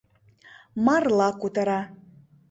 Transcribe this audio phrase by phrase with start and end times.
[0.85, 1.79] Марла кутыра.